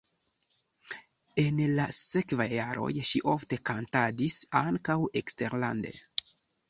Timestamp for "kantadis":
3.71-4.41